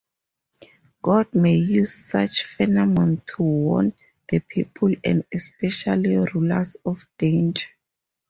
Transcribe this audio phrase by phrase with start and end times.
[1.03, 3.93] God may use such phenomena to warn
[4.29, 7.67] the people, and especially rulers, of danger.